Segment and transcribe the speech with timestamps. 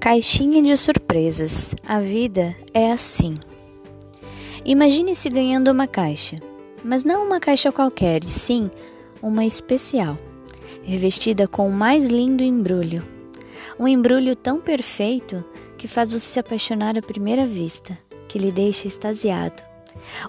[0.00, 1.74] Caixinha de surpresas.
[1.86, 3.34] A vida é assim.
[4.64, 6.36] Imagine-se ganhando uma caixa,
[6.84, 8.70] mas não uma caixa qualquer, sim
[9.22, 10.18] uma especial,
[10.82, 13.04] revestida com o mais lindo embrulho.
[13.78, 15.44] Um embrulho tão perfeito
[15.78, 17.96] que faz você se apaixonar à primeira vista,
[18.28, 19.62] que lhe deixa extasiado.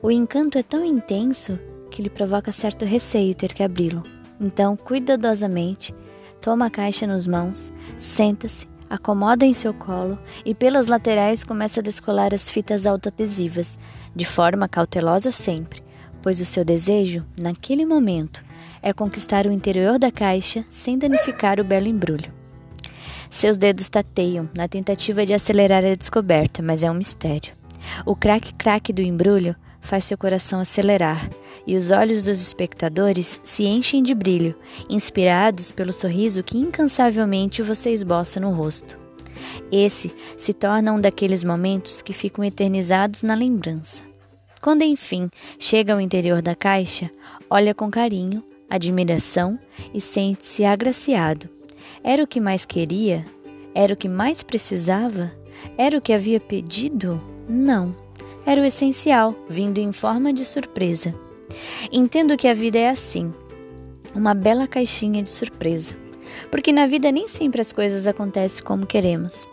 [0.02, 1.58] O encanto é tão intenso
[1.90, 4.04] que lhe provoca certo receio ter que abri-lo.
[4.40, 5.94] Então, cuidadosamente,
[6.42, 11.84] toma a caixa nos mãos, senta-se acomoda em seu colo e pelas laterais começa a
[11.84, 13.80] descolar as fitas autoadesivas,
[14.16, 15.84] de forma cautelosa sempre,
[16.22, 18.46] pois o seu desejo, naquele momento,
[18.84, 22.32] é conquistar o interior da caixa sem danificar o belo embrulho.
[23.32, 27.56] Seus dedos tateiam na tentativa de acelerar a descoberta, mas é um mistério.
[28.06, 31.30] O craque-craque do embrulho faz seu coração acelerar
[31.68, 34.56] e os olhos dos espectadores se enchem de brilho,
[34.90, 38.98] inspirados pelo sorriso que incansavelmente você esboça no rosto.
[39.72, 44.02] Esse se torna um daqueles momentos que ficam eternizados na lembrança.
[44.62, 47.12] Quando enfim chega ao interior da caixa,
[47.50, 49.60] olha com carinho, admiração
[49.94, 51.50] e sente-se agraciado.
[52.04, 53.26] Era o que mais queria?
[53.76, 55.32] Era o que mais precisava?
[55.78, 57.22] Era o que havia pedido?
[57.48, 58.03] Não
[58.46, 61.14] era o essencial, vindo em forma de surpresa.
[61.92, 63.34] Entendo que a vida é assim,
[64.14, 65.96] uma bela caixinha de surpresa.
[66.50, 69.48] Porque na vida nem sempre as coisas acontecem como queremos.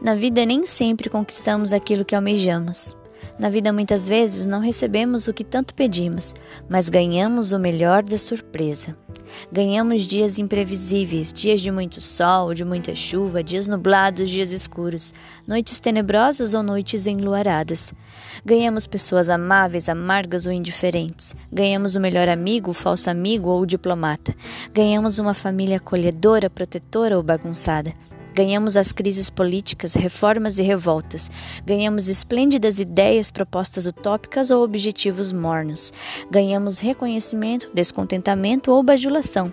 [0.00, 2.96] Na vida nem sempre conquistamos aquilo que almejamos.
[3.38, 6.34] Na vida, muitas vezes, não recebemos o que tanto pedimos,
[6.68, 8.96] mas ganhamos o melhor da surpresa.
[9.52, 15.12] Ganhamos dias imprevisíveis, dias de muito sol, de muita chuva, dias nublados, dias escuros,
[15.46, 17.92] noites tenebrosas ou noites enluaradas.
[18.44, 21.34] Ganhamos pessoas amáveis, amargas ou indiferentes.
[21.52, 24.34] Ganhamos o melhor amigo, o falso amigo ou o diplomata.
[24.72, 27.92] Ganhamos uma família acolhedora, protetora ou bagunçada.
[28.36, 31.30] Ganhamos as crises políticas, reformas e revoltas.
[31.64, 35.90] Ganhamos esplêndidas ideias, propostas utópicas ou objetivos mornos.
[36.30, 39.50] Ganhamos reconhecimento, descontentamento ou bajulação.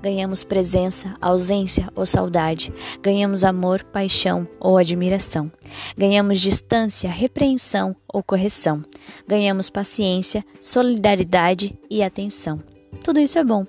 [0.00, 2.72] Ganhamos presença, ausência ou saudade.
[3.02, 5.50] Ganhamos amor, paixão ou admiração.
[5.98, 8.84] Ganhamos distância, repreensão ou correção.
[9.26, 12.62] Ganhamos paciência, solidariedade e atenção.
[13.02, 13.66] Tudo isso é bom.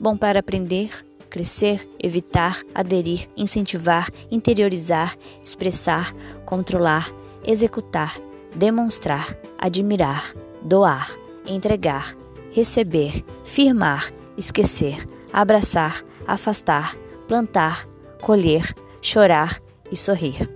[0.00, 0.90] Bom para aprender,
[1.32, 7.10] crescer, evitar, aderir, incentivar, interiorizar, expressar, controlar,
[7.42, 8.20] executar,
[8.54, 11.10] demonstrar, admirar, doar,
[11.46, 12.14] entregar,
[12.50, 16.94] receber, firmar, esquecer, abraçar, afastar,
[17.26, 17.88] plantar,
[18.20, 19.58] colher, chorar
[19.90, 20.46] e sorrir.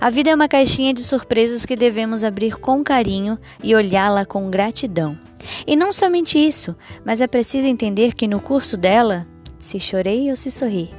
[0.00, 4.48] A vida é uma caixinha de surpresas que devemos abrir com carinho e olhá-la com
[4.48, 5.18] gratidão.
[5.66, 9.26] E não somente isso, mas é preciso entender que no curso dela
[9.60, 10.90] se chorei ou se sorri.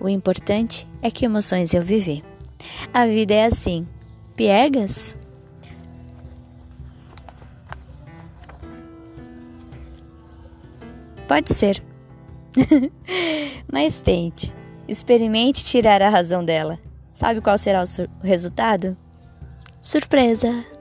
[0.00, 2.24] O importante é que emoções eu vivi.
[2.92, 3.86] A vida é assim.
[4.34, 5.14] Piegas?
[11.28, 11.82] Pode ser.
[13.70, 14.54] Mas tente.
[14.88, 16.78] Experimente tirar a razão dela.
[17.12, 18.96] Sabe qual será o, resultado?
[19.82, 20.75] Surpresa!